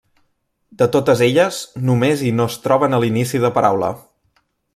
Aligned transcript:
De 0.79 0.87
totes 0.95 1.21
elles, 1.25 1.59
només 1.91 2.25
i 2.31 2.33
no 2.39 2.49
es 2.53 2.57
troben 2.65 2.97
a 2.97 3.01
l'inici 3.05 3.43
de 3.45 3.53
paraula. 3.61 3.93